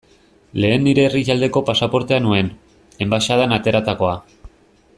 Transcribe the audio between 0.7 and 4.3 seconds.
nire herrialdeko pasaportea nuen, enbaxadan ateratakoa.